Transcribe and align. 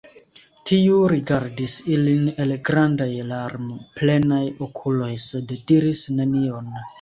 Tiu 0.69 0.95
rigardis 1.11 1.75
ilin 1.95 2.23
el 2.45 2.53
grandaj 2.69 3.07
larmplenaj 3.33 4.41
okuloj, 4.69 5.11
sed 5.27 5.55
diris 5.73 6.03
nenion. 6.23 6.75